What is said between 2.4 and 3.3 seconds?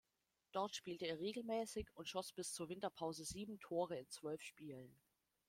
zur Winterpause